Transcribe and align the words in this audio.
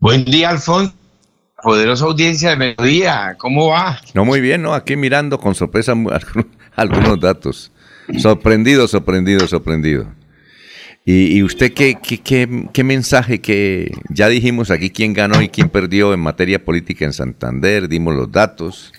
Buen 0.00 0.24
día, 0.24 0.48
Alfonso. 0.48 0.94
Poderosa 1.62 2.06
audiencia 2.06 2.48
de 2.50 2.56
mediodía. 2.56 3.36
¿Cómo 3.38 3.66
va? 3.66 4.00
No, 4.14 4.24
muy 4.24 4.40
bien, 4.40 4.62
¿no? 4.62 4.72
Aquí 4.72 4.96
mirando 4.96 5.38
con 5.38 5.54
sorpresa 5.54 5.92
algunos 6.74 7.20
datos. 7.20 7.70
Sorprendido, 8.16 8.88
sorprendido, 8.88 9.46
sorprendido. 9.46 10.10
¿Y, 11.04 11.42
usted 11.42 11.74
qué, 11.74 11.98
qué, 12.02 12.18
qué, 12.72 12.84
mensaje 12.84 13.42
que 13.42 13.92
ya 14.08 14.28
dijimos 14.28 14.70
aquí 14.70 14.88
quién 14.88 15.12
ganó 15.12 15.42
y 15.42 15.50
quién 15.50 15.68
perdió 15.68 16.14
en 16.14 16.20
materia 16.20 16.64
política 16.64 17.04
en 17.04 17.12
Santander? 17.12 17.86
Dimos 17.86 18.14
los 18.14 18.32
datos, 18.32 18.92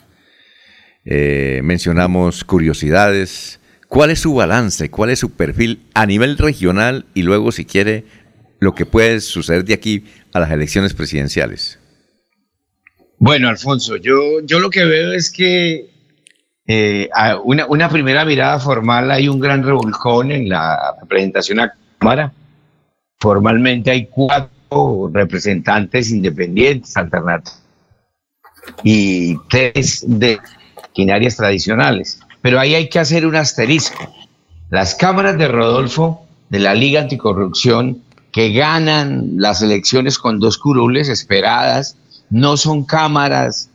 eh, 1.03 1.61
mencionamos 1.63 2.43
curiosidades. 2.43 3.59
¿Cuál 3.87 4.11
es 4.11 4.19
su 4.19 4.35
balance? 4.35 4.91
¿Cuál 4.91 5.09
es 5.09 5.19
su 5.19 5.31
perfil 5.31 5.81
a 5.95 6.05
nivel 6.05 6.37
regional 6.37 7.05
y 7.15 7.23
luego, 7.23 7.51
si 7.51 7.65
quiere, 7.65 8.05
lo 8.59 8.75
que 8.75 8.85
puede 8.85 9.19
suceder 9.21 9.65
de 9.65 9.73
aquí 9.73 10.05
a 10.33 10.39
las 10.39 10.51
elecciones 10.51 10.93
presidenciales? 10.93 11.79
Bueno, 13.17 13.49
Alfonso, 13.49 13.97
yo, 13.97 14.39
yo 14.43 14.59
lo 14.59 14.69
que 14.69 14.83
veo 14.85 15.13
es 15.13 15.29
que 15.29 15.89
eh, 16.65 17.09
una, 17.43 17.65
una, 17.67 17.89
primera 17.89 18.25
mirada 18.25 18.59
formal 18.59 19.11
hay 19.11 19.27
un 19.27 19.39
gran 19.39 19.63
revolcón 19.63 20.31
en 20.31 20.49
la 20.49 20.95
representación 21.01 21.59
a 21.59 21.73
Cámara. 21.99 22.31
Formalmente 23.19 23.91
hay 23.91 24.07
cuatro 24.07 25.11
representantes 25.13 26.09
independientes, 26.09 26.97
alternativos, 26.97 27.61
y 28.83 29.37
tres 29.49 30.03
de 30.07 30.39
maquinarias 30.75 31.35
tradicionales. 31.35 32.19
Pero 32.41 32.59
ahí 32.59 32.73
hay 32.73 32.89
que 32.89 32.99
hacer 32.99 33.25
un 33.25 33.35
asterisco. 33.35 34.11
Las 34.69 34.95
cámaras 34.95 35.37
de 35.37 35.47
Rodolfo 35.47 36.25
de 36.49 36.59
la 36.59 36.73
Liga 36.73 37.01
Anticorrupción 37.01 38.01
que 38.31 38.53
ganan 38.53 39.33
las 39.37 39.61
elecciones 39.61 40.17
con 40.17 40.39
dos 40.39 40.57
curules 40.57 41.09
esperadas, 41.09 41.97
no 42.29 42.55
son 42.57 42.85
cámaras, 42.85 43.69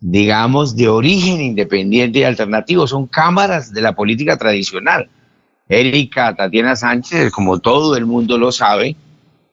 digamos, 0.00 0.76
de 0.76 0.88
origen 0.88 1.40
independiente 1.40 2.20
y 2.20 2.24
alternativo, 2.24 2.86
son 2.86 3.06
cámaras 3.06 3.72
de 3.72 3.82
la 3.82 3.94
política 3.94 4.36
tradicional. 4.36 5.08
Erika 5.68 6.34
Tatiana 6.34 6.74
Sánchez, 6.74 7.30
como 7.30 7.58
todo 7.58 7.96
el 7.96 8.06
mundo 8.06 8.38
lo 8.38 8.50
sabe, 8.50 8.96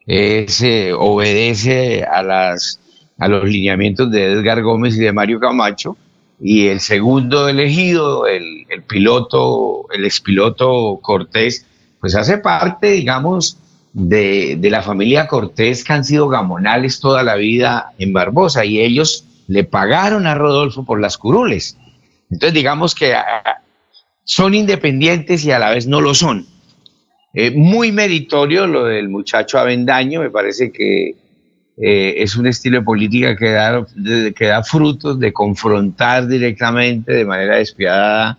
eh, 0.08 0.94
obedece 0.98 2.04
a, 2.04 2.24
las, 2.24 2.80
a 3.18 3.28
los 3.28 3.44
lineamientos 3.44 4.10
de 4.12 4.32
Edgar 4.32 4.62
Gómez 4.62 4.96
y 4.96 5.00
de 5.00 5.12
Mario 5.12 5.40
Camacho, 5.40 5.98
y 6.40 6.68
el 6.68 6.80
segundo 6.80 7.50
elegido, 7.50 8.28
el, 8.28 8.66
el 8.70 8.84
piloto, 8.84 9.86
el 9.92 10.06
expiloto 10.06 11.00
Cortés, 11.02 11.66
pues 12.00 12.16
hace 12.16 12.38
parte, 12.38 12.92
digamos, 12.92 13.58
de, 13.96 14.60
la 14.70 14.82
familia 14.82 15.26
Cortés 15.26 15.84
que 15.84 15.94
han 15.94 16.04
sido 16.04 16.28
gamonales 16.28 17.00
toda 17.00 17.24
la 17.24 17.36
vida 17.36 17.94
en 17.98 18.12
Barbosa 18.12 18.66
y 18.66 18.82
ellos 18.82 19.24
le 19.48 19.64
pagaron 19.64 20.28
a 20.28 20.36
Rodolfo 20.36 20.84
por 20.84 21.00
las 21.00 21.18
curules. 21.18 21.78
Entonces 22.30 22.54
digamos 22.54 22.94
que 22.94 23.14
ah, 23.14 23.62
son 24.26 24.54
independientes 24.54 25.46
y 25.46 25.52
a 25.52 25.60
la 25.60 25.70
vez 25.70 25.88
no 25.88 26.02
lo 26.02 26.14
son. 26.14 26.46
Eh, 27.34 27.52
muy 27.52 27.92
meritorio 27.94 28.68
lo 28.68 28.86
del 28.86 29.08
muchacho 29.08 29.60
Avendaño, 29.60 30.22
me 30.22 30.30
parece 30.30 30.72
que 30.72 31.16
eh, 31.78 32.16
es 32.18 32.36
un 32.36 32.48
estilo 32.48 32.80
de 32.80 32.86
política 32.86 33.36
que 33.38 33.52
da, 33.52 33.86
que 34.36 34.46
da 34.46 34.62
frutos 34.64 35.20
de 35.20 35.32
confrontar 35.32 36.28
directamente 36.28 37.14
de 37.14 37.26
manera 37.26 37.58
despiadada 37.58 38.38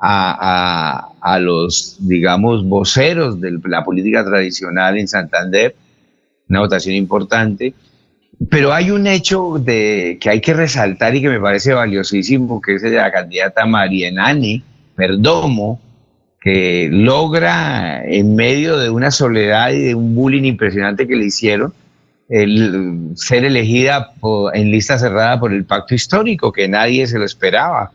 a, 0.00 1.38
los, 1.40 1.96
digamos, 2.00 2.64
voceros 2.64 3.40
de 3.40 3.58
la 3.64 3.84
política 3.84 4.24
tradicional 4.24 4.98
en 4.98 5.08
Santander, 5.08 5.74
una 6.48 6.60
votación 6.60 6.94
importante. 6.94 7.74
Pero 8.50 8.72
hay 8.72 8.90
un 8.90 9.06
hecho 9.06 9.58
de, 9.58 10.18
que 10.20 10.28
hay 10.28 10.40
que 10.40 10.52
resaltar 10.52 11.14
y 11.14 11.22
que 11.22 11.30
me 11.30 11.40
parece 11.40 11.72
valiosísimo, 11.72 12.60
que 12.60 12.74
es 12.74 12.82
la 12.82 13.10
candidata 13.10 13.64
Marienani 13.64 14.62
Perdomo, 14.94 15.80
que 16.40 16.88
logra, 16.92 18.04
en 18.04 18.36
medio 18.36 18.76
de 18.78 18.90
una 18.90 19.10
soledad 19.10 19.70
y 19.72 19.82
de 19.82 19.94
un 19.94 20.14
bullying 20.14 20.44
impresionante 20.44 21.08
que 21.08 21.16
le 21.16 21.24
hicieron, 21.24 21.72
ser 22.28 23.44
elegida 23.44 24.12
en 24.52 24.70
lista 24.70 24.98
cerrada 24.98 25.40
por 25.40 25.52
el 25.52 25.64
pacto 25.64 25.94
histórico, 25.94 26.52
que 26.52 26.68
nadie 26.68 27.06
se 27.06 27.18
lo 27.18 27.24
esperaba. 27.24 27.92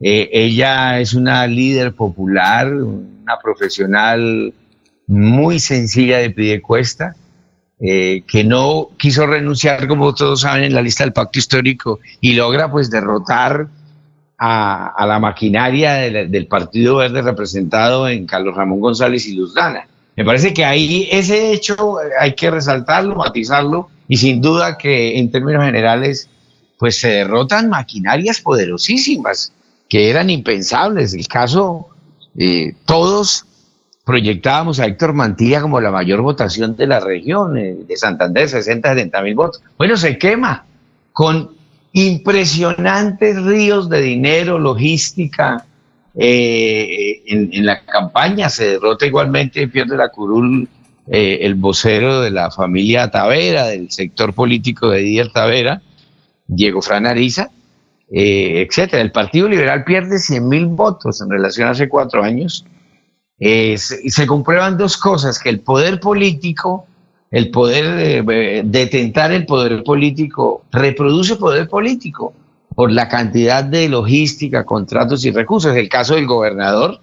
Eh, 0.00 0.28
ella 0.32 1.00
es 1.00 1.14
una 1.14 1.46
líder 1.46 1.94
popular, 1.94 2.72
una 2.72 3.38
profesional 3.42 4.52
muy 5.06 5.60
sencilla 5.60 6.18
de 6.18 6.30
Pidecuesta, 6.30 7.14
eh, 7.80 8.22
que 8.26 8.44
no 8.44 8.90
quiso 8.98 9.26
renunciar, 9.26 9.86
como 9.88 10.14
todos 10.14 10.42
saben, 10.42 10.64
en 10.64 10.74
la 10.74 10.82
lista 10.82 11.04
del 11.04 11.12
pacto 11.12 11.38
histórico 11.38 12.00
y 12.20 12.34
logra 12.34 12.70
pues 12.70 12.90
derrotar 12.90 13.68
a, 14.38 15.06
la 15.06 15.18
maquinaria 15.18 15.94
del, 15.94 16.46
Partido 16.46 16.96
Verde 16.96 17.22
representado 17.22 18.08
en 18.08 18.26
Carlos 18.26 18.54
Ramón 18.54 18.80
González 18.80 19.26
y 19.26 19.34
Luz 19.34 19.54
Dana. 19.54 19.88
Me 20.16 20.24
parece 20.24 20.52
que 20.52 20.64
ahí 20.64 21.08
ese 21.10 21.52
hecho 21.52 21.96
hay 22.20 22.34
que 22.34 22.50
resaltarlo, 22.50 23.16
matizarlo 23.16 23.88
y 24.06 24.16
sin 24.16 24.40
duda 24.40 24.76
que 24.76 25.18
en 25.18 25.30
términos 25.30 25.64
generales 25.64 26.28
pues 26.78 26.98
se 26.98 27.08
derrotan 27.08 27.70
maquinarias 27.70 28.40
poderosísimas 28.40 29.53
que 29.94 30.10
eran 30.10 30.28
impensables. 30.28 31.14
El 31.14 31.28
caso, 31.28 31.86
eh, 32.36 32.74
todos 32.84 33.46
proyectábamos 34.04 34.80
a 34.80 34.86
Héctor 34.86 35.12
Mantilla 35.12 35.60
como 35.60 35.80
la 35.80 35.92
mayor 35.92 36.20
votación 36.20 36.74
de 36.74 36.88
la 36.88 36.98
región, 36.98 37.56
eh, 37.56 37.76
de 37.86 37.96
Santander, 37.96 38.48
60, 38.48 38.88
70 38.88 39.22
mil 39.22 39.36
votos. 39.36 39.62
Bueno, 39.78 39.96
se 39.96 40.18
quema 40.18 40.64
con 41.12 41.50
impresionantes 41.92 43.40
ríos 43.44 43.88
de 43.88 44.02
dinero, 44.02 44.58
logística. 44.58 45.64
Eh, 46.16 47.22
en, 47.26 47.64
la 47.64 47.84
campaña 47.84 48.50
se 48.50 48.70
derrota 48.70 49.06
igualmente, 49.06 49.68
pierde 49.68 49.96
la 49.96 50.08
curul 50.08 50.68
el 51.06 51.54
vocero 51.54 52.20
de 52.20 52.32
la 52.32 52.50
familia 52.50 53.12
Tavera, 53.12 53.66
del 53.66 53.92
sector 53.92 54.34
político 54.34 54.90
de 54.90 55.02
Díaz 55.02 55.32
Tavera, 55.32 55.82
Diego 56.48 56.82
Fran 56.82 57.06
Ariza, 57.06 57.50
eh, 58.16 58.64
etcétera. 58.68 59.02
El 59.02 59.10
Partido 59.10 59.48
Liberal 59.48 59.82
pierde 59.82 60.20
100 60.20 60.48
mil 60.48 60.66
votos 60.66 61.20
en 61.20 61.28
relación 61.28 61.66
a 61.66 61.72
hace 61.72 61.88
cuatro 61.88 62.22
años. 62.22 62.64
Eh, 63.40 63.76
se, 63.76 64.26
comprueban 64.28 64.78
dos 64.78 64.96
cosas, 64.96 65.40
que 65.40 65.48
el 65.48 65.58
poder 65.58 65.98
político, 65.98 66.86
el 67.32 67.50
poder 67.50 68.24
de, 68.24 68.62
detentar 68.64 69.32
el 69.32 69.46
poder 69.46 69.82
político, 69.82 70.62
reproduce 70.70 71.34
poder 71.34 71.68
político 71.68 72.32
por 72.76 72.92
la 72.92 73.08
cantidad 73.08 73.64
de 73.64 73.88
logística, 73.88 74.64
contratos 74.64 75.24
y 75.24 75.32
recursos. 75.32 75.74
El 75.74 75.88
caso 75.88 76.14
del 76.14 76.28
gobernador 76.28 77.00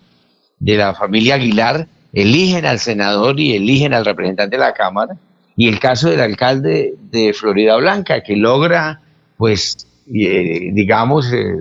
de 0.59 0.77
la 0.77 0.95
familia 0.95 1.35
Aguilar, 1.35 1.89
eligen 2.13 2.66
al 2.66 2.79
senador 2.79 3.38
y 3.38 3.53
eligen 3.53 3.94
al 3.94 4.05
representante 4.05 4.55
de 4.55 4.63
la 4.63 4.73
Cámara. 4.73 5.17
Y 5.57 5.67
el 5.67 5.77
caso 5.77 6.09
del 6.09 6.21
alcalde 6.21 6.95
de 7.11 7.33
Florida 7.33 7.75
Blanca, 7.75 8.23
que 8.23 8.38
logra 8.38 9.01
pues 9.35 9.85
eh, 10.13 10.72
digamos, 10.73 11.31
eh, 11.31 11.55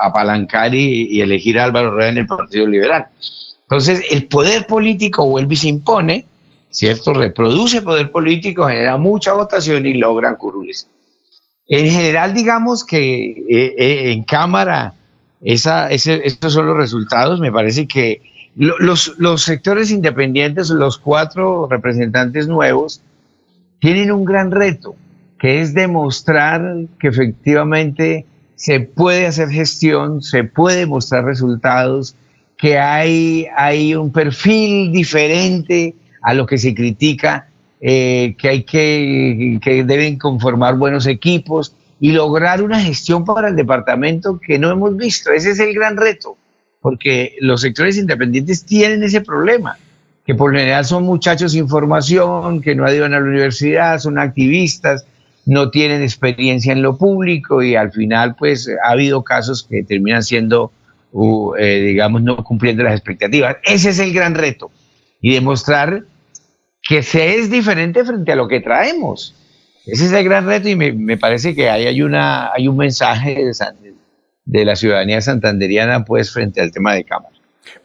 apalancar 0.00 0.74
y, 0.74 1.20
elegir 1.20 1.58
a 1.58 1.64
Álvaro 1.64 1.92
Rueda 1.92 2.10
en 2.10 2.18
el 2.18 2.26
Partido 2.26 2.66
Liberal. 2.66 3.06
Entonces, 3.62 4.04
el 4.10 4.26
poder 4.26 4.66
político 4.66 5.26
vuelve 5.26 5.54
y 5.54 5.56
se 5.56 5.68
impone, 5.68 6.26
¿cierto? 6.70 7.14
Reproduce 7.14 7.80
poder 7.80 8.10
político, 8.10 8.66
genera 8.66 8.98
mucha 8.98 9.32
votación 9.32 9.86
y 9.86 9.94
logran 9.94 10.36
curules. 10.36 10.86
En 11.66 11.90
general, 11.90 12.34
digamos 12.34 12.84
que 12.84 13.44
eh, 13.48 14.12
en 14.12 14.24
Cámara, 14.24 14.92
esa, 15.40 15.90
estos 15.90 16.52
son 16.52 16.66
los 16.66 16.76
resultados. 16.76 17.40
Me 17.40 17.52
parece 17.52 17.86
que 17.86 18.20
los, 18.54 19.14
los 19.18 19.42
sectores 19.42 19.90
independientes, 19.90 20.68
los 20.68 20.98
cuatro 20.98 21.68
representantes 21.70 22.48
nuevos, 22.48 23.00
tienen 23.80 24.12
un 24.12 24.26
gran 24.26 24.50
reto 24.50 24.94
que 25.42 25.60
es 25.60 25.74
demostrar 25.74 26.62
que 27.00 27.08
efectivamente 27.08 28.24
se 28.54 28.78
puede 28.78 29.26
hacer 29.26 29.48
gestión, 29.48 30.22
se 30.22 30.44
puede 30.44 30.86
mostrar 30.86 31.24
resultados, 31.24 32.14
que 32.56 32.78
hay, 32.78 33.48
hay 33.56 33.96
un 33.96 34.12
perfil 34.12 34.92
diferente 34.92 35.96
a 36.22 36.32
lo 36.32 36.46
que 36.46 36.58
se 36.58 36.72
critica, 36.72 37.48
eh, 37.80 38.36
que 38.38 38.48
hay 38.50 38.62
que, 38.62 39.58
que 39.60 39.82
deben 39.82 40.16
conformar 40.16 40.76
buenos 40.76 41.08
equipos 41.08 41.74
y 41.98 42.12
lograr 42.12 42.62
una 42.62 42.78
gestión 42.78 43.24
para 43.24 43.48
el 43.48 43.56
departamento 43.56 44.38
que 44.38 44.60
no 44.60 44.70
hemos 44.70 44.96
visto. 44.96 45.32
Ese 45.32 45.50
es 45.50 45.58
el 45.58 45.74
gran 45.74 45.96
reto, 45.96 46.36
porque 46.80 47.34
los 47.40 47.62
sectores 47.62 47.98
independientes 47.98 48.64
tienen 48.64 49.02
ese 49.02 49.22
problema, 49.22 49.76
que 50.24 50.36
por 50.36 50.52
general 50.52 50.84
son 50.84 51.02
muchachos 51.02 51.50
sin 51.50 51.68
formación, 51.68 52.60
que 52.60 52.76
no 52.76 52.88
ido 52.92 53.06
a 53.06 53.08
la 53.08 53.18
universidad, 53.18 53.98
son 53.98 54.20
activistas, 54.20 55.04
no 55.44 55.70
tienen 55.70 56.02
experiencia 56.02 56.72
en 56.72 56.82
lo 56.82 56.96
público 56.96 57.62
y 57.62 57.74
al 57.74 57.92
final 57.92 58.36
pues 58.36 58.68
ha 58.84 58.90
habido 58.90 59.22
casos 59.24 59.66
que 59.68 59.82
terminan 59.82 60.22
siendo, 60.22 60.72
eh, 61.58 61.80
digamos, 61.80 62.22
no 62.22 62.42
cumpliendo 62.44 62.82
las 62.82 62.94
expectativas. 62.94 63.56
Ese 63.64 63.90
es 63.90 63.98
el 63.98 64.12
gran 64.12 64.34
reto 64.34 64.70
y 65.20 65.34
demostrar 65.34 66.04
que 66.82 67.02
se 67.02 67.36
es 67.36 67.50
diferente 67.50 68.04
frente 68.04 68.32
a 68.32 68.36
lo 68.36 68.48
que 68.48 68.60
traemos. 68.60 69.34
Ese 69.84 70.06
es 70.06 70.12
el 70.12 70.24
gran 70.24 70.46
reto 70.46 70.68
y 70.68 70.76
me, 70.76 71.16
parece 71.16 71.54
que 71.54 71.68
ahí 71.68 71.86
hay, 71.86 72.02
una, 72.02 72.52
hay 72.52 72.68
un 72.68 72.76
mensaje 72.76 73.44
de, 73.44 73.52
de 74.44 74.64
la 74.64 74.76
ciudadanía 74.76 75.20
santanderiana 75.20 76.04
pues 76.04 76.32
frente 76.32 76.60
al 76.60 76.70
tema 76.70 76.94
de 76.94 77.04
Cámara. 77.04 77.34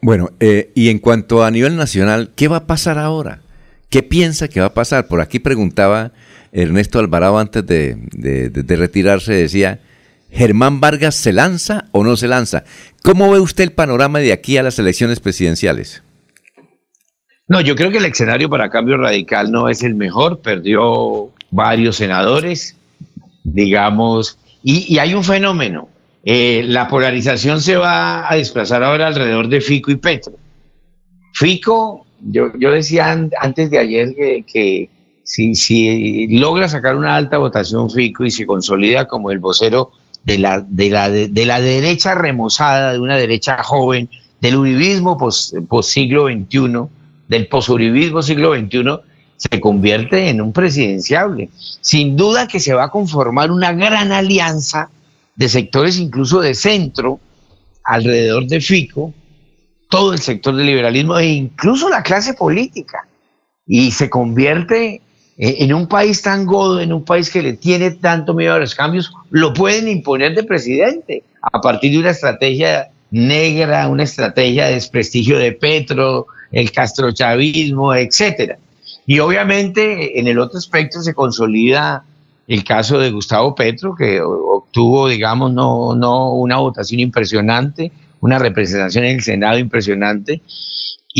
Bueno, 0.00 0.30
eh, 0.40 0.70
y 0.74 0.90
en 0.90 0.98
cuanto 0.98 1.44
a 1.44 1.50
nivel 1.50 1.76
nacional, 1.76 2.30
¿qué 2.36 2.48
va 2.48 2.58
a 2.58 2.66
pasar 2.66 2.98
ahora? 2.98 3.40
¿Qué 3.90 4.02
piensa 4.02 4.48
que 4.48 4.60
va 4.60 4.66
a 4.66 4.74
pasar? 4.74 5.08
Por 5.08 5.20
aquí 5.20 5.38
preguntaba 5.38 6.12
Ernesto 6.52 6.98
Alvarado 6.98 7.38
antes 7.38 7.66
de, 7.66 8.76
retirarse, 8.76 9.32
decía, 9.32 9.80
¿Germán 10.30 10.80
Vargas 10.80 11.14
se 11.14 11.32
lanza 11.32 11.86
o 11.92 12.04
no 12.04 12.16
se 12.16 12.28
lanza? 12.28 12.64
¿Cómo 13.02 13.30
ve 13.30 13.40
usted 13.40 13.64
el 13.64 13.72
panorama 13.72 14.18
de 14.18 14.32
aquí 14.32 14.56
a 14.56 14.62
las 14.62 14.78
elecciones 14.78 15.20
presidenciales? 15.20 16.02
No, 17.46 17.60
yo 17.60 17.74
creo 17.76 17.90
que 17.90 17.98
el 17.98 18.04
escenario 18.04 18.50
para 18.50 18.68
cambio 18.68 18.98
radical 18.98 19.50
no 19.50 19.68
es 19.68 19.82
el 19.82 19.94
mejor, 19.94 20.40
perdió 20.40 21.30
varios 21.50 21.96
senadores, 21.96 22.76
digamos, 23.42 24.38
y 24.62 24.98
hay 24.98 25.14
un 25.14 25.24
fenómeno. 25.24 25.88
Eh, 26.30 26.62
la 26.66 26.88
polarización 26.88 27.62
se 27.62 27.76
va 27.76 28.30
a 28.30 28.36
desplazar 28.36 28.82
ahora 28.82 29.06
alrededor 29.06 29.48
de 29.48 29.62
Fico 29.62 29.90
y 29.90 29.96
Petro. 29.96 30.34
Fico, 31.32 32.04
yo, 32.20 32.52
yo 32.58 32.70
decía 32.70 33.10
antes 33.40 33.70
de 33.70 33.78
ayer 33.78 34.14
que, 34.14 34.90
si, 35.28 35.54
si, 35.54 36.26
logra 36.38 36.68
sacar 36.68 36.96
una 36.96 37.14
alta 37.14 37.36
votación 37.36 37.90
Fico 37.90 38.24
y 38.24 38.30
se 38.30 38.46
consolida 38.46 39.06
como 39.06 39.30
el 39.30 39.38
vocero 39.38 39.92
de 40.24 40.38
la, 40.38 40.60
de 40.66 40.88
la, 40.88 41.10
de, 41.10 41.44
la 41.44 41.60
derecha 41.60 42.14
remozada, 42.14 42.92
de 42.94 42.98
una 42.98 43.16
derecha 43.18 43.62
joven, 43.62 44.08
del 44.40 44.56
uribismo 44.56 45.18
post, 45.18 45.54
siglo 45.82 46.28
XXI, 46.28 46.88
del 47.28 47.46
posuribismo 47.46 48.22
siglo 48.22 48.54
XXI, 48.54 49.00
se 49.36 49.60
convierte 49.60 50.30
en 50.30 50.40
un 50.40 50.50
presidenciable. 50.54 51.50
Sin 51.82 52.16
duda 52.16 52.48
que 52.48 52.58
se 52.58 52.72
va 52.72 52.84
a 52.84 52.90
conformar 52.90 53.50
una 53.50 53.72
gran 53.74 54.12
alianza 54.12 54.88
de 55.36 55.48
sectores 55.50 55.98
incluso 55.98 56.40
de 56.40 56.54
centro 56.54 57.20
alrededor 57.84 58.46
de 58.46 58.62
Fico, 58.62 59.12
todo 59.90 60.14
el 60.14 60.20
sector 60.20 60.56
del 60.56 60.66
liberalismo 60.66 61.18
e 61.18 61.26
incluso 61.26 61.90
la 61.90 62.02
clase 62.02 62.32
política. 62.32 63.06
Y 63.66 63.90
se 63.90 64.08
convierte 64.08 65.02
en 65.38 65.72
un 65.72 65.86
país 65.86 66.20
tan 66.20 66.46
godo, 66.46 66.80
en 66.80 66.92
un 66.92 67.04
país 67.04 67.30
que 67.30 67.42
le 67.42 67.52
tiene 67.52 67.92
tanto 67.92 68.34
miedo 68.34 68.54
a 68.54 68.58
los 68.58 68.74
cambios, 68.74 69.12
lo 69.30 69.54
pueden 69.54 69.86
imponer 69.86 70.34
de 70.34 70.42
presidente 70.42 71.22
a 71.40 71.60
partir 71.60 71.92
de 71.92 72.00
una 72.00 72.10
estrategia 72.10 72.90
negra, 73.12 73.88
una 73.88 74.02
estrategia 74.02 74.66
de 74.66 74.74
desprestigio 74.74 75.38
de 75.38 75.52
Petro, 75.52 76.26
el 76.50 76.72
castrochavismo, 76.72 77.94
etcétera. 77.94 78.58
Y 79.06 79.20
obviamente 79.20 80.18
en 80.18 80.26
el 80.26 80.40
otro 80.40 80.58
aspecto 80.58 81.00
se 81.00 81.14
consolida 81.14 82.04
el 82.48 82.64
caso 82.64 82.98
de 82.98 83.12
Gustavo 83.12 83.54
Petro, 83.54 83.94
que 83.94 84.20
obtuvo, 84.20 85.08
digamos, 85.08 85.52
no, 85.52 85.94
no 85.94 86.32
una 86.32 86.56
votación 86.56 87.00
impresionante, 87.00 87.92
una 88.20 88.38
representación 88.38 89.04
en 89.04 89.16
el 89.16 89.22
Senado 89.22 89.58
impresionante, 89.58 90.40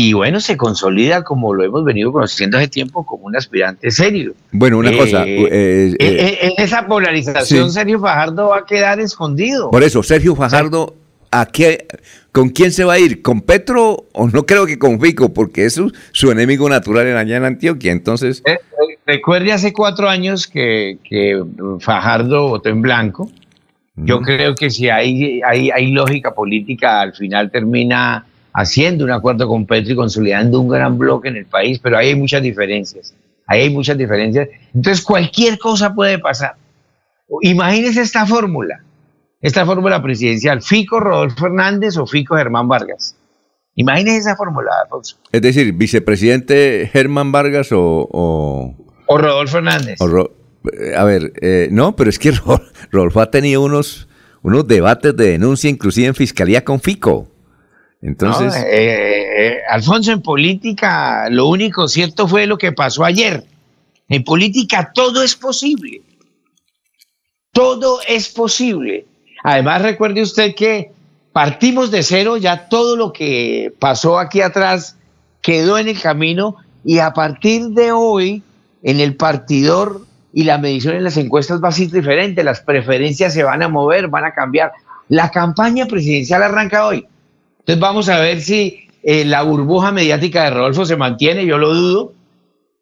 y 0.01 0.13
bueno, 0.13 0.39
se 0.39 0.55
consolida 0.55 1.23
como 1.23 1.53
lo 1.53 1.61
hemos 1.61 1.83
venido 1.83 2.13
conociendo 2.13 2.57
hace 2.57 2.69
tiempo 2.69 3.05
como 3.05 3.25
un 3.25 3.35
aspirante 3.35 3.91
serio. 3.91 4.33
Bueno, 4.53 4.77
una 4.77 4.95
cosa. 4.95 5.25
Eh, 5.27 5.43
eh, 5.49 5.95
eh, 5.99 6.37
en 6.41 6.63
esa 6.63 6.87
polarización, 6.87 7.69
Sergio 7.69 7.99
Fajardo 7.99 8.47
va 8.47 8.59
a 8.59 8.65
quedar 8.65 9.01
escondido. 9.01 9.69
Por 9.71 9.83
eso, 9.83 10.01
Sergio 10.01 10.37
Fajardo, 10.37 10.95
¿a 11.31 11.47
qué, 11.47 11.85
¿con 12.31 12.47
quién 12.47 12.71
se 12.71 12.85
va 12.85 12.93
a 12.93 12.99
ir? 12.99 13.21
¿Con 13.21 13.41
Petro 13.41 14.05
o 14.13 14.29
no 14.29 14.45
creo 14.45 14.65
que 14.65 14.79
con 14.79 15.01
Fico? 15.01 15.33
Porque 15.33 15.65
es 15.65 15.81
su, 16.13 16.31
enemigo 16.31 16.69
natural 16.69 17.05
en 17.05 17.17
allá 17.17 17.35
en 17.35 17.43
Antioquia. 17.43 17.91
Entonces. 17.91 18.41
recuerde 19.05 19.51
hace 19.51 19.73
cuatro 19.73 20.07
años 20.07 20.47
que, 20.47 20.97
que 21.03 21.43
Fajardo 21.81 22.47
votó 22.47 22.69
en 22.69 22.81
blanco 22.81 23.29
yo 24.05 24.21
creo 24.21 24.55
que 24.55 24.69
si 24.69 24.89
hay, 24.89 25.41
hay, 25.41 25.71
hay 25.71 25.91
lógica 25.91 26.33
política, 26.33 27.01
al 27.01 27.13
final 27.13 27.51
termina 27.51 28.25
haciendo 28.59 29.05
un 29.05 29.11
acuerdo 29.11 29.47
con 29.47 29.65
Petro 29.65 29.93
y 29.93 29.95
consolidando 29.95 30.59
un 30.59 30.67
gran 30.67 30.97
bloque 30.97 31.29
en 31.29 31.37
el 31.37 31.45
país, 31.45 31.79
pero 31.79 31.97
ahí 31.97 32.09
hay 32.09 32.15
muchas 32.15 32.43
diferencias. 32.43 33.15
Ahí 33.47 33.61
hay 33.61 33.69
muchas 33.69 33.97
diferencias. 33.97 34.49
Entonces, 34.75 35.03
cualquier 35.03 35.57
cosa 35.57 35.95
puede 35.95 36.19
pasar. 36.19 36.55
Imagínese 37.41 38.01
esta 38.01 38.25
fórmula, 38.25 38.83
esta 39.41 39.65
fórmula 39.65 40.01
presidencial, 40.01 40.61
Fico 40.61 40.99
Rodolfo 40.99 41.37
Fernández 41.37 41.95
o 41.97 42.05
Fico 42.05 42.35
Germán 42.35 42.67
Vargas. 42.67 43.15
Imagínese 43.75 44.17
esa 44.17 44.35
fórmula, 44.35 44.71
Alfonso. 44.83 45.17
Es 45.31 45.41
decir, 45.41 45.71
vicepresidente 45.73 46.89
Germán 46.91 47.31
Vargas 47.31 47.71
o... 47.71 48.09
O, 48.11 48.75
o 49.07 49.17
Rodolfo 49.17 49.59
Hernández. 49.59 49.99
A 50.97 51.03
ver, 51.05 51.31
eh, 51.41 51.69
no, 51.71 51.95
pero 51.95 52.09
es 52.09 52.19
que 52.19 52.33
Rolfo 52.91 53.21
ha 53.21 53.31
tenido 53.31 53.61
unos, 53.61 54.09
unos 54.41 54.67
debates 54.67 55.15
de 55.15 55.31
denuncia, 55.31 55.69
inclusive 55.69 56.07
en 56.07 56.15
fiscalía 56.15 56.65
con 56.65 56.81
Fico. 56.81 57.29
Entonces. 58.01 58.55
Eh, 58.55 59.47
eh, 59.47 59.57
Alfonso, 59.69 60.11
en 60.11 60.21
política 60.21 61.29
lo 61.29 61.47
único 61.47 61.87
cierto 61.87 62.27
fue 62.27 62.47
lo 62.47 62.57
que 62.57 62.71
pasó 62.71 63.03
ayer. 63.03 63.43
En 64.07 64.23
política 64.23 64.91
todo 64.93 65.21
es 65.21 65.35
posible. 65.35 66.01
Todo 67.51 67.99
es 68.07 68.29
posible. 68.29 69.05
Además, 69.43 69.81
recuerde 69.81 70.21
usted 70.21 70.55
que 70.55 70.91
partimos 71.31 71.91
de 71.91 72.03
cero, 72.03 72.37
ya 72.37 72.69
todo 72.69 72.95
lo 72.95 73.13
que 73.13 73.73
pasó 73.79 74.19
aquí 74.19 74.41
atrás 74.41 74.97
quedó 75.41 75.77
en 75.77 75.87
el 75.87 75.99
camino 75.99 76.57
y 76.83 76.99
a 76.99 77.11
partir 77.13 77.69
de 77.69 77.91
hoy, 77.91 78.43
en 78.83 78.99
el 78.99 79.15
partidor 79.15 80.05
y 80.31 80.43
la 80.43 80.57
medición 80.57 80.95
en 80.95 81.03
las 81.03 81.17
encuestas 81.17 81.61
va 81.61 81.69
a 81.69 81.73
ser 81.73 81.89
diferente, 81.91 82.43
las 82.43 82.61
preferencias 82.61 83.33
se 83.33 83.43
van 83.43 83.61
a 83.61 83.67
mover, 83.67 84.07
van 84.07 84.25
a 84.25 84.33
cambiar. 84.33 84.71
La 85.09 85.31
campaña 85.31 85.85
presidencial 85.85 86.43
arranca 86.43 86.85
hoy. 86.85 87.05
Entonces 87.69 87.81
vamos 87.81 88.09
a 88.09 88.17
ver 88.17 88.41
si 88.41 88.87
eh, 89.03 89.25
la 89.25 89.43
burbuja 89.43 89.91
mediática 89.91 90.43
de 90.43 90.49
Rodolfo 90.49 90.87
se 90.87 90.97
mantiene, 90.97 91.45
yo 91.45 91.59
lo 91.59 91.75
dudo. 91.75 92.13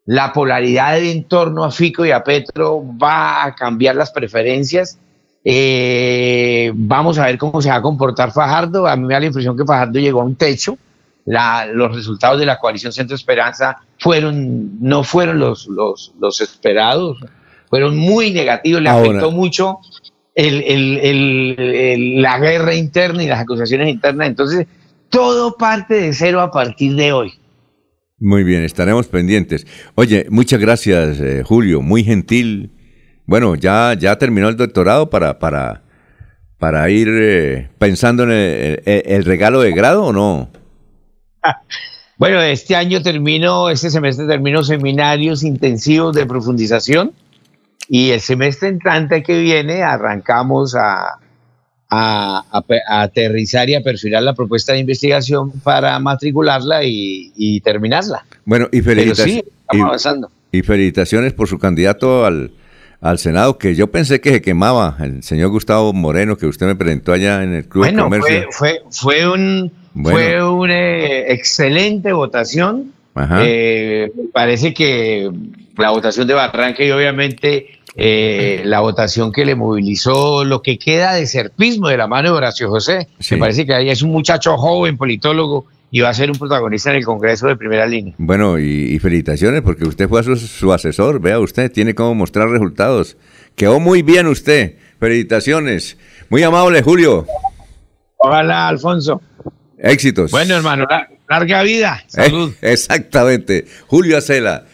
La 0.06 0.32
polaridad 0.32 0.98
en 0.98 1.24
torno 1.24 1.62
a 1.62 1.70
Fico 1.70 2.06
y 2.06 2.10
a 2.10 2.24
Petro 2.24 2.82
va 2.96 3.44
a 3.44 3.54
cambiar 3.54 3.96
las 3.96 4.12
preferencias. 4.12 4.98
Eh, 5.44 6.72
vamos 6.74 7.18
a 7.18 7.26
ver 7.26 7.36
cómo 7.36 7.60
se 7.60 7.68
va 7.68 7.74
a 7.74 7.82
comportar 7.82 8.32
Fajardo. 8.32 8.86
A 8.86 8.96
mí 8.96 9.04
me 9.04 9.12
da 9.12 9.20
la 9.20 9.26
impresión 9.26 9.58
que 9.58 9.66
Fajardo 9.66 9.98
llegó 9.98 10.22
a 10.22 10.24
un 10.24 10.36
techo. 10.36 10.78
los 11.26 11.94
resultados 11.94 12.40
de 12.40 12.46
la 12.46 12.58
coalición 12.58 12.90
Centro 12.90 13.14
Esperanza 13.14 13.76
fueron, 13.98 14.78
no 14.80 15.04
fueron 15.04 15.38
los, 15.38 15.66
los, 15.66 16.14
los 16.18 16.40
esperados 16.40 17.18
fueron 17.68 17.94
muy 17.94 18.30
negativos, 18.30 18.80
le 18.80 18.88
afectó 18.88 19.30
mucho 19.30 19.80
la 20.34 22.38
guerra 22.38 22.74
interna 22.74 23.22
y 23.22 23.26
las 23.26 23.40
acusaciones 23.40 23.90
internas. 23.90 24.28
Entonces, 24.28 24.66
todo 25.08 25.56
parte 25.56 25.94
de 25.94 26.12
cero 26.12 26.40
a 26.40 26.50
partir 26.50 26.94
de 26.94 27.12
hoy. 27.12 27.32
Muy 28.20 28.42
bien, 28.42 28.64
estaremos 28.64 29.06
pendientes. 29.06 29.66
Oye, 29.94 30.26
muchas 30.28 30.58
gracias, 30.60 31.20
eh, 31.20 31.42
Julio, 31.44 31.82
muy 31.82 32.02
gentil. 32.02 32.72
Bueno, 33.26 33.54
ya, 33.54 33.94
ya 33.94 34.16
terminó 34.16 34.48
el 34.48 34.56
doctorado 34.56 35.08
para, 35.08 35.38
para, 35.38 35.82
para 36.58 36.90
ir 36.90 37.08
eh, 37.10 37.70
pensando 37.78 38.24
en 38.24 38.30
el, 38.84 39.24
regalo 39.24 39.60
de 39.60 39.72
grado 39.72 40.06
o 40.06 40.12
no? 40.12 40.48
bueno, 42.18 42.40
este 42.40 42.74
año 42.74 43.02
termino, 43.02 43.70
este 43.70 43.90
semestre 43.90 44.26
termino 44.26 44.64
seminarios 44.64 45.44
intensivos 45.44 46.14
de 46.16 46.26
profundización 46.26 47.12
y 47.88 48.10
el 48.10 48.20
semestre 48.20 48.68
entrante 48.68 49.22
que 49.22 49.38
viene 49.38 49.82
arrancamos 49.82 50.74
a, 50.74 51.20
a, 51.90 52.44
aterrizar 52.88 53.68
y 53.70 53.74
a 53.74 53.80
perfilar 53.80 54.22
la 54.22 54.34
propuesta 54.34 54.72
de 54.72 54.80
investigación 54.80 55.50
para 55.60 55.98
matricularla 55.98 56.80
y, 56.84 57.60
terminarla. 57.60 58.24
Bueno, 58.44 58.68
y 58.72 58.80
felicitaciones. 58.80 59.44
avanzando. 59.66 60.30
Y 60.52 60.62
felicitaciones 60.62 61.32
por 61.32 61.48
su 61.48 61.58
candidato 61.58 62.24
al, 62.24 62.52
al 63.00 63.18
Senado, 63.18 63.58
que 63.58 63.74
yo 63.74 63.90
pensé 63.90 64.20
que 64.20 64.30
se 64.30 64.42
quemaba, 64.42 64.96
el 65.00 65.22
señor 65.22 65.50
Gustavo 65.50 65.92
Moreno, 65.92 66.36
que 66.36 66.46
usted 66.46 66.66
me 66.66 66.76
presentó 66.76 67.12
allá 67.12 67.42
en 67.42 67.54
el 67.54 67.68
Club 67.68 67.86
de 67.86 67.94
Comercio. 67.94 68.46
Fue, 68.50 68.80
fue, 68.90 69.20
fue, 69.22 69.28
un, 69.30 69.72
fue 70.02 70.42
una 70.42 70.74
eh, 70.74 71.32
excelente 71.32 72.12
votación. 72.12 72.92
Eh, 73.42 74.12
parece 74.32 74.72
que 74.72 75.28
la 75.76 75.90
votación 75.90 76.26
de 76.26 76.34
Barranca 76.34 76.84
y 76.84 76.90
obviamente 76.90 77.77
eh, 78.00 78.62
la 78.64 78.78
votación 78.78 79.32
que 79.32 79.44
le 79.44 79.56
movilizó, 79.56 80.44
lo 80.44 80.62
que 80.62 80.78
queda 80.78 81.14
de 81.14 81.26
serpismo 81.26 81.88
de 81.88 81.96
la 81.96 82.06
mano 82.06 82.30
de 82.30 82.36
Horacio 82.36 82.70
José. 82.70 83.08
Me 83.32 83.38
parece 83.38 83.66
que 83.66 83.74
ahí 83.74 83.90
es 83.90 84.02
un 84.02 84.12
muchacho 84.12 84.56
joven, 84.56 84.96
politólogo, 84.96 85.66
y 85.90 85.98
va 85.98 86.10
a 86.10 86.14
ser 86.14 86.30
un 86.30 86.38
protagonista 86.38 86.90
en 86.90 86.96
el 86.98 87.04
Congreso 87.04 87.48
de 87.48 87.56
primera 87.56 87.86
línea. 87.86 88.14
Bueno, 88.18 88.56
y, 88.56 88.96
felicitaciones 89.00 89.62
porque 89.62 89.84
usted 89.84 90.08
fue 90.08 90.22
su, 90.22 90.72
asesor, 90.72 91.20
vea 91.20 91.40
usted, 91.40 91.72
tiene 91.72 91.96
cómo 91.96 92.14
mostrar 92.14 92.48
resultados. 92.48 93.16
Quedó 93.56 93.80
muy 93.80 94.02
bien 94.02 94.28
usted, 94.28 94.76
felicitaciones. 95.00 95.98
Muy 96.28 96.44
amable, 96.44 96.82
Julio. 96.82 97.26
Hola, 98.18 98.68
Alfonso. 98.68 99.20
Éxitos. 99.76 100.30
Bueno, 100.30 100.54
hermano, 100.54 100.86
larga 101.28 101.64
vida. 101.64 102.04
Salud. 102.06 102.54
exactamente. 102.62 103.64
Julio 103.88 104.18
Acela. 104.18 104.66